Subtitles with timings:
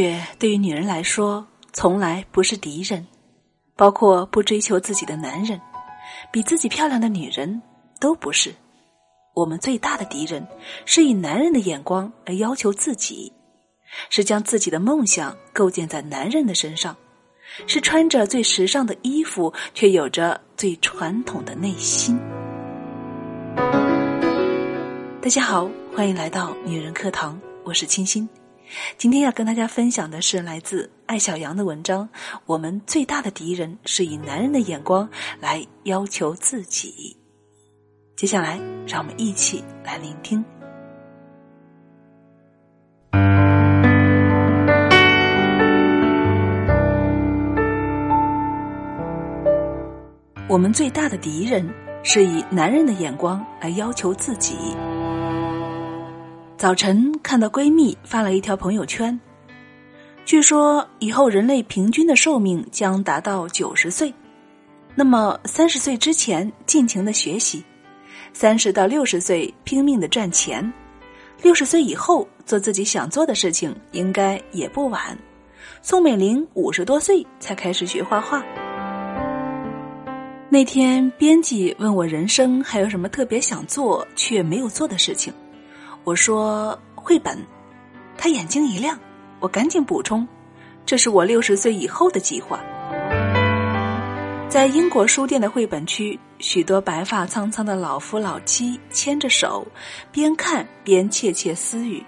[0.00, 3.06] 月对于女人来说从来不是敌人，
[3.76, 5.60] 包括不追求自己的男人，
[6.32, 7.60] 比自己漂亮的女人
[8.00, 8.54] 都不是。
[9.34, 10.46] 我们最大的敌人
[10.86, 13.30] 是以男人的眼光来要求自己，
[14.08, 16.96] 是将自己的梦想构建在男人的身上，
[17.66, 22.18] 是穿着最时尚的衣服却有着最传统的内心。
[25.20, 28.26] 大家好，欢迎来到女人课堂，我是清新。
[28.98, 32.08] 今天要跟大家分享的是来自艾小羊的文章。
[32.46, 35.08] 我们最大的敌人是以男人的眼光
[35.40, 37.16] 来要求自己。
[38.16, 40.44] 接下来，让我们一起来聆听。
[50.48, 51.66] 我们最大的敌人
[52.02, 54.56] 是以男人的眼光来要求自己。
[56.60, 59.18] 早晨看到闺蜜发了一条朋友圈，
[60.26, 64.12] 据说以后人类平均的寿命将达到九十岁，
[64.94, 67.64] 那么三十岁之前尽情的学习。
[68.34, 70.70] 三十到六十岁拼命的赚钱，
[71.40, 75.16] 六十岁以后做自己想做的事情，应该也不晚。
[75.80, 78.44] 宋美龄五十多岁才开始学画画。
[80.50, 85.32] 那天编辑问我人生还有什么特别想做却没有做的事情，
[86.04, 87.38] 我说绘本。
[88.16, 88.98] 他眼睛一亮，
[89.38, 90.28] 我赶紧补充，
[90.84, 92.60] 这是我六十岁以后的计划。
[94.48, 99.66] 在英国书店的绘本区，许多白发苍苍的老夫老妻牵着手，
[100.10, 102.04] 边看边窃窃私语。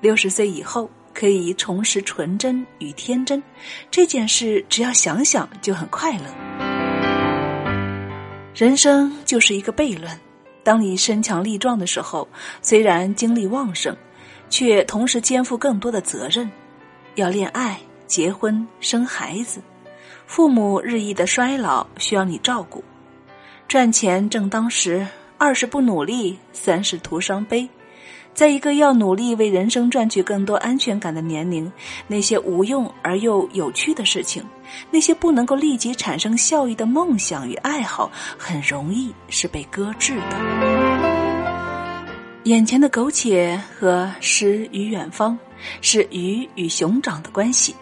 [0.00, 3.42] 六十岁以后可以重拾纯真与天真，
[3.90, 6.24] 这件事只要想想就很快乐。
[8.54, 10.10] 人生就是一个悖论，
[10.62, 12.28] 当你身强力壮的时候，
[12.60, 13.96] 虽然精力旺盛，
[14.48, 16.50] 却同时肩负更多的责任，
[17.14, 19.60] 要恋爱、结婚、生孩子。
[20.26, 22.84] 父母日益的衰老，需要你照顾。
[23.66, 25.06] 赚钱正当时，
[25.38, 27.68] 二是不努力，三是徒伤悲。
[28.40, 31.70] 在一个要努力为人生赚取更多安全感的年龄，
[32.06, 34.42] 那些无用而又有趣的事情，
[34.90, 40.38] 那些不能够立即产生效益的梦想与爱好，很容易是被搁置的。
[42.44, 45.38] 眼前的苟且和诗与远方，
[45.82, 47.76] 是鱼与熊掌的关系。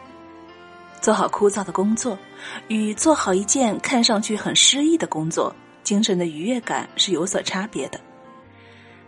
[1.00, 2.18] 做好枯燥的工作，
[2.66, 5.54] 与做好一件看上去很诗意的工作，
[5.84, 8.00] 精神的愉悦感是有所差别的。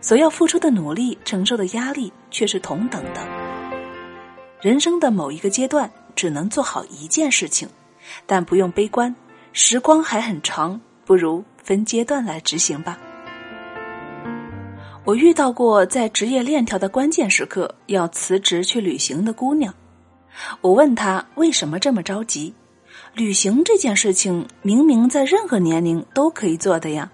[0.01, 3.21] 所要付出的努力、承受的压力却是同等的。
[4.59, 7.69] 人生的某一个阶段只能做好一件事情，
[8.25, 9.15] 但不用悲观，
[9.53, 12.97] 时光还很长，不如分阶段来执行吧。
[15.03, 19.73] 我遇到过在职业链条的关键时刻要辞职去旅行的姑娘。
[20.61, 22.53] 我问她为什么这么着急？
[23.15, 27.11] 旅行这件事情明明在任何年龄都可以做的呀。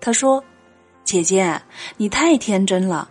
[0.00, 0.42] 她说
[1.10, 1.60] ：“姐姐，
[1.96, 3.08] 你太天真了。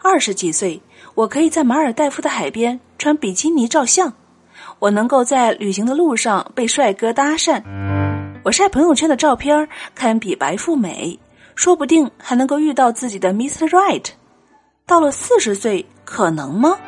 [0.00, 0.80] 二十几岁，
[1.16, 4.12] 我可以在马尔代夫的海边穿比基尼照相，
[4.78, 7.60] 我能够在旅行的路上被帅哥搭讪，
[8.44, 11.18] 我晒朋友圈的照片堪比白富美，
[11.56, 13.68] 说不定还能够遇到自己的 Mr.
[13.70, 14.10] Right。
[14.86, 16.78] 到了四十岁，可能吗？”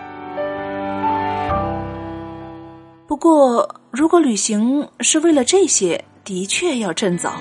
[3.09, 7.41] 不过，如果旅行是为了这些，的确要趁早。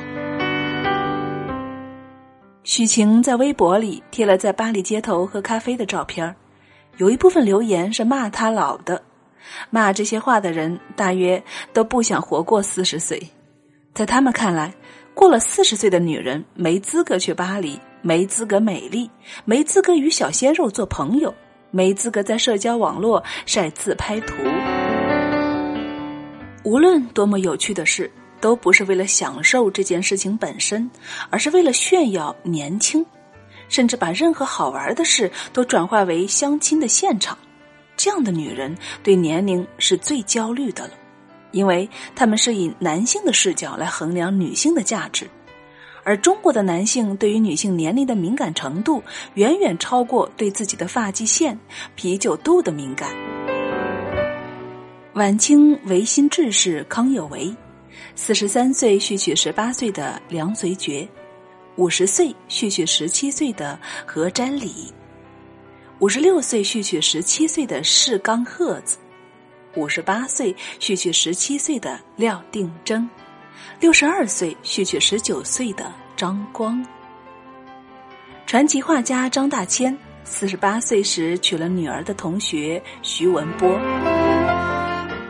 [2.63, 6.33] 许晴在微博里贴了在巴黎街头喝咖啡的照片
[6.97, 9.03] 有一部分留言是骂她老的，
[9.69, 11.43] 骂这些话的人大约
[11.73, 13.21] 都不想活过四十岁。
[13.93, 14.73] 在他们看来，
[15.13, 19.09] 过了四十岁的女人没资格去巴黎，没资格美丽，
[19.43, 21.33] 没资格与小鲜肉做朋友，
[21.69, 24.35] 没资格在社交网络晒自拍图。
[26.63, 28.09] 无论多么有趣的事，
[28.43, 30.91] 都不是为了享受这件事情本身，
[31.29, 33.05] 而是为了炫耀年轻，
[33.69, 37.37] 甚至把任何好玩的事都转化为相亲的现场。
[37.95, 40.91] 这样的女人对年龄是最焦虑的了，
[41.51, 45.25] 因为他们是以男性的视角来衡量女性的价值，
[46.03, 49.01] 而中国的男性对于女性年龄的敏感程度，
[49.35, 51.57] 远远超过对自己的发际线、
[51.95, 53.09] 啤酒肚的敏感。
[55.13, 57.55] 晚清维新志士康有为，
[58.15, 61.07] 四十三岁续娶十八岁的梁随觉，
[61.75, 64.93] 五十岁续娶十七岁的何占礼，
[65.99, 68.97] 五十六岁续娶十七岁的释刚鹤子，
[69.75, 73.07] 五十八岁续娶十七岁的廖定铮，
[73.79, 76.85] 六十二岁续娶十九岁的张光。
[78.45, 84.22] 传奇画家张大千四十八岁时娶了女儿的同学徐文波。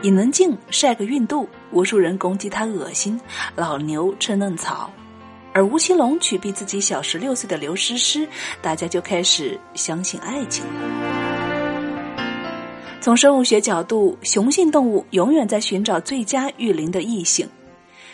[0.04, 3.18] 尹能静晒个孕肚，无数人攻击她恶心；
[3.56, 4.92] 老牛吃嫩草，
[5.54, 8.28] 而吴奇隆娶比自己小十六岁的刘诗诗，
[8.60, 10.72] 大家就开始相信爱情了。
[13.00, 17.48] 从生物学角度，雄性动物永远在寻找最佳育龄的异性，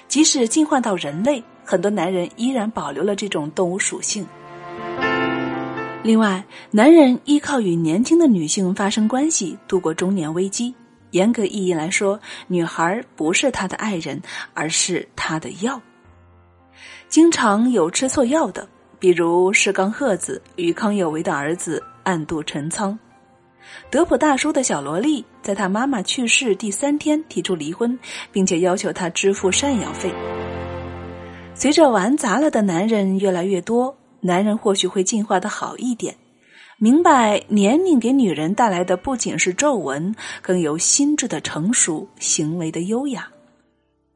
[0.06, 4.24] 即使进化到人类，很多男人依然保留了这种动物属性。
[6.04, 10.72] 另外，男人依靠与年轻的女性发生关系度过中年危机。
[11.10, 14.20] 严格意义来说，女孩不是他的爱人，
[14.54, 15.80] 而是他的药。
[17.08, 18.68] 经常有吃错药的，
[18.98, 22.98] 比如石刚鹤子与康有为的儿子暗度陈仓。
[23.90, 27.98] 德普大叔的小萝莉在他妈妈去世第三天提出离婚，
[28.32, 30.12] 并且要求他支付赡养费。
[31.54, 33.96] 随着玩砸了的男人越来越多。
[34.22, 36.14] 男人或许会进化的好一点，
[36.82, 43.28] 明白年龄给女人带来的不仅是皱纹，更有心智的成熟、行为的优雅。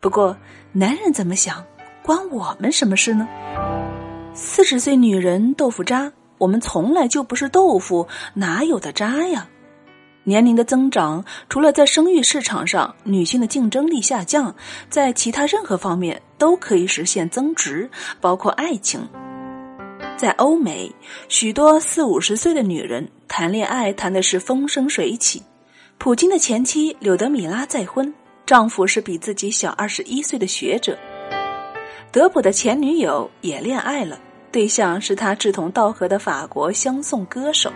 [0.00, 0.34] 不过，
[0.72, 1.62] 男人怎么想，
[2.02, 3.28] 关我们什么事呢？
[4.32, 9.46] 四十岁女人豆腐渣，我们从来就不是豆腐，哪有的渣呀？
[10.22, 14.56] 年龄的增长，除了在生育市场上女性的竞争力下降，
[14.88, 17.90] 在其他任何方面都可以实现增值，
[18.22, 19.06] 包括爱情。
[20.16, 20.90] 在欧美，
[21.28, 25.43] 许多四五十岁的女人谈恋爱谈的是风生水起。
[25.99, 28.14] 普京的前妻柳德米拉再婚，
[28.46, 30.96] 丈夫是比自己小二十一岁的学者。
[32.12, 34.19] 德普的前女友也恋爱了，
[34.52, 37.72] 对象是他志同道合的法国相送歌手。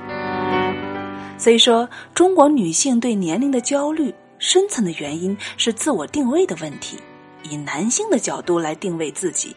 [1.36, 6.96] 所以说，中国女性对年龄的焦虑，深层的原因是自我定位的问题，
[7.42, 9.54] 以男性的角度来定位自己。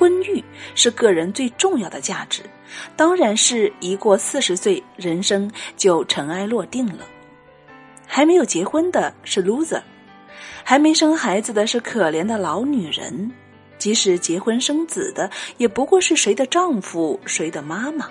[0.00, 0.42] 婚育
[0.74, 2.42] 是个人最重要的价值，
[2.96, 7.04] 当然是一过四十岁，人生就尘埃落定了。
[8.06, 9.82] 还没有结婚的是 loser，
[10.64, 13.30] 还没生孩子的是可怜的老女人，
[13.76, 18.08] 即使结婚生子的，也不过是谁的丈夫，谁的妈妈。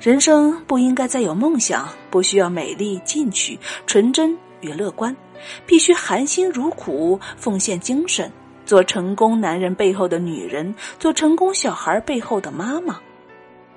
[0.00, 5.16] 人生不应该再有梦想，不需要美丽、进取、纯真与乐观，
[5.66, 8.30] 必须含辛茹苦，奉献精神。
[8.64, 12.98] 做成功男人背后的女人，做成功小孩背后的妈妈，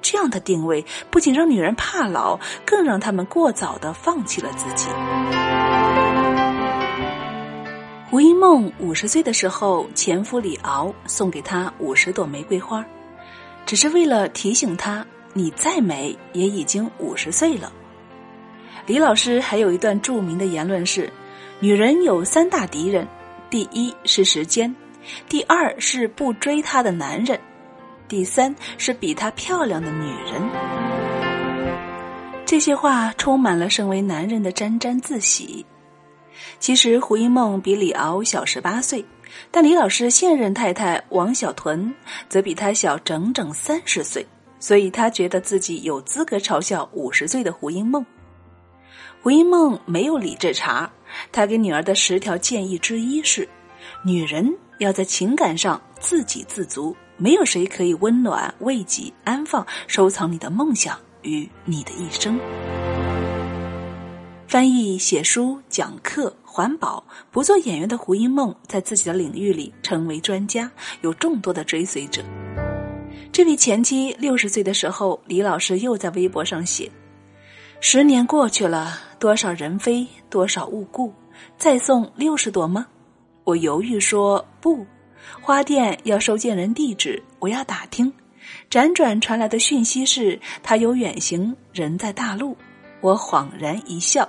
[0.01, 4.89] 这样的定位不仅让女人怕老，更让他们过早的放弃了自己。
[8.09, 12.85] 胡因梦五十岁的时候，前夫李敖送给她五十朵玫瑰花，
[13.65, 17.71] 只是为了提醒她，你再美也已经五十岁了。
[18.85, 21.11] 李老师还有一段著名的言论是：
[21.59, 23.05] 女人有三大敌人。
[23.49, 24.75] 第一是时间，
[25.29, 27.39] 第二是不追她的男人，
[28.07, 30.41] 第三是比她漂亮的女人。
[32.45, 35.65] 这些话充满了身为男人的沾沾自喜。
[36.59, 39.03] 其实胡因梦比李敖小十八岁，
[39.49, 41.93] 但李老师现任太太王小屯
[42.27, 44.25] 则比他小整整三十岁，
[44.59, 48.05] 所以他觉得自己有资格嘲笑五十岁的胡因梦。
[49.21, 50.89] 胡因梦没有理这茬。
[51.31, 53.47] 他给女儿的十条建议之一是：
[54.03, 62.39] 女人要在情感上自给自足，没有谁可以温暖、慰藉、安放、收藏你的梦想与你的一生。
[64.47, 70.71] 翻译、写书、讲课、环保，不做演员的胡因梦，在自己的领域里成为专家，
[71.01, 72.23] 有众多的追随者。
[73.31, 76.89] 这位前妻六十岁的时候，李老师又在微博上写。
[77.79, 81.13] 十年过去了，多少人非，多少物故，
[81.57, 82.87] 再送六十朵吗？
[83.43, 84.85] 我犹豫说不，
[85.39, 88.11] 花店要收件人地址，我要打听。
[88.69, 92.57] 辗转传来的讯息是他有远行，人在大陆。
[92.99, 94.27] 我恍然一笑，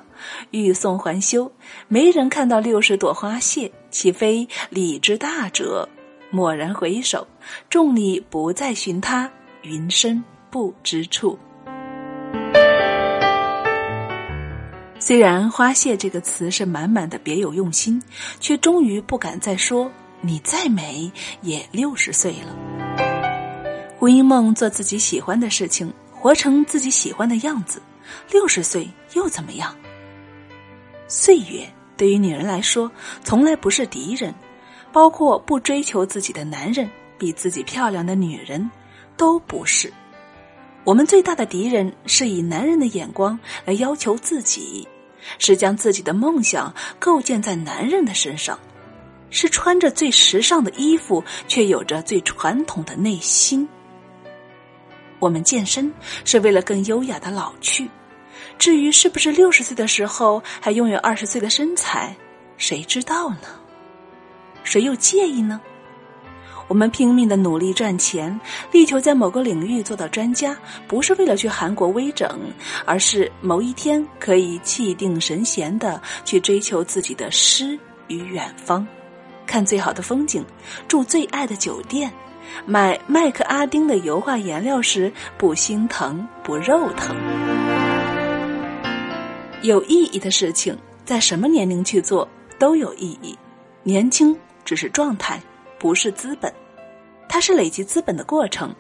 [0.50, 1.50] 欲送还休，
[1.88, 5.88] 没人看到六十朵花谢，岂非礼之大者？
[6.33, 7.26] 蓦然回首，
[7.71, 9.31] 众里不再寻他，
[9.62, 11.38] 云深不知处。
[15.00, 18.02] 虽然“花谢”这个词是满满的别有用心，
[18.40, 19.90] 却终于不敢再说
[20.21, 22.55] “你再美也六十岁了”。
[23.97, 27.81] 胡因梦做自己喜欢的事情，活成自己喜欢的样子，
[28.31, 29.75] 六十岁又怎么样？
[31.07, 32.90] 岁月对于女人来说，
[33.23, 34.35] 从来不是敌人，
[34.93, 38.69] 包括不追求自己的男人、比自己漂亮的女人，
[39.17, 39.93] 都不是。
[40.88, 44.88] 我们最大的敌人是以男人的眼光来要求自己，
[45.38, 48.59] 是将自己的梦想构建在男人的身上，
[49.28, 53.68] 是穿着最时尚的衣服却有着最传统的内心。
[55.18, 55.92] 我们健身
[56.25, 57.87] 是为了更优雅的老去，
[58.57, 62.16] 至于是不是六十岁的时候还拥有二十岁的身材，
[62.57, 63.61] 谁知道呢？
[64.64, 65.61] 谁又介意呢？
[66.68, 68.38] 我们拼命的努力赚钱，
[68.70, 70.56] 力求在某个领域做到专家，
[70.87, 72.38] 不是为了去韩国微整，
[72.84, 78.87] 而是某一天可以气定神闲的去追求自己的诗与远方，
[79.46, 80.44] 看最好的风景，
[80.87, 82.12] 住最爱的酒店，
[82.66, 87.16] 买麦克阿丁的油画颜料时不心疼不肉疼。
[89.62, 93.37] 有意义的事情，在什么年龄去做都有意义。
[93.82, 95.40] 年轻只是状态。
[95.78, 96.52] 不是资本，
[97.28, 98.75] 它是累积资本的过程，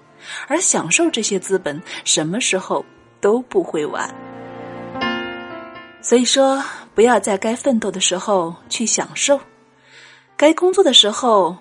[0.46, 2.84] 而享受这些资本，什么时候
[3.20, 4.12] 都不会晚。
[6.00, 6.62] 所以说，
[6.94, 9.38] 不要在该奋斗的时候去享受，
[10.36, 11.56] 该工作的时候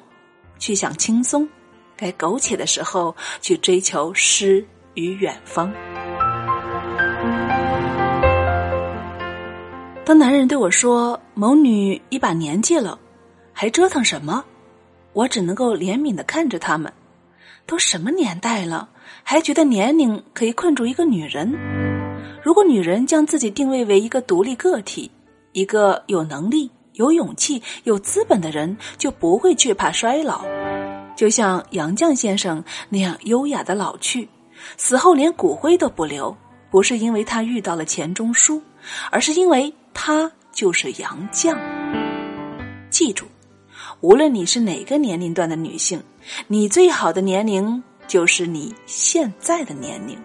[0.57, 1.47] 去想轻松，
[1.95, 5.71] 该苟且的时候去追求诗与远方。
[10.05, 12.97] 当男人对我说：“某女一把年纪了，
[13.51, 14.43] 还折腾什么？”
[15.17, 16.93] 我只能够怜悯的看着他们，
[17.65, 18.87] 都什么年代了，
[19.23, 21.51] 还觉得年龄可以困住一个女人？
[22.43, 25.09] 如果女人将自己定位为一个独立个体，
[25.53, 30.45] 一个有能力、有勇气、有资本的人，就不会惧怕衰老，
[31.15, 34.29] 就像杨绛先生那样优雅的老去，
[34.77, 36.37] 死后连骨灰都不留，
[36.69, 38.61] 不是因为他遇到了钱钟书，
[39.09, 41.57] 而是因为他就是杨绛。
[42.91, 43.25] 记住。
[44.01, 45.99] 无论你是哪个年龄段的女性，
[46.45, 50.15] 你最好的年龄就是你现在的年龄。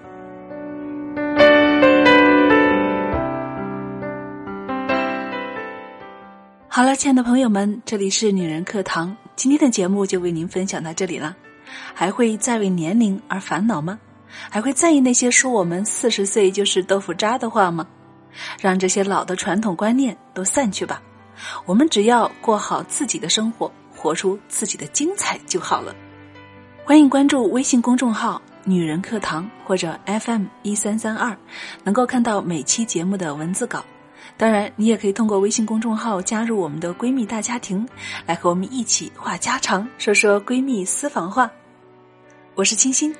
[6.68, 11.34] 好了，亲爱的朋友们，这里是女人课堂，今天的节目就为您分享到这里了。
[11.94, 13.98] 还会再为年龄而烦恼吗？
[14.50, 17.86] 还会在意那些说我们四十岁就是豆腐渣的话吗？
[18.60, 21.00] 让这些老的传统观念都散去吧。
[21.64, 25.94] 我们只要过好自己的生活，活出自己的精彩就好了。
[26.84, 31.36] 欢迎关注微信公众号“女人课堂”或者 FM 一三三二，
[31.84, 33.84] 能够看到每期节目的文字稿。
[34.36, 37.86] 当然，你也可以通过微信公众号加入我们的闺蜜大家庭，
[38.26, 41.50] 来和我们一起话家常，说说闺蜜私房话。
[42.54, 43.14] 我是清新，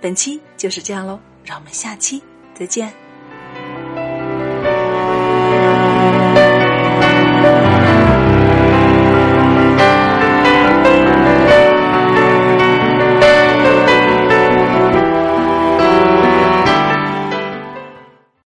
[0.00, 2.22] 本期就是这样喽，让我们下期
[2.54, 3.07] 再见。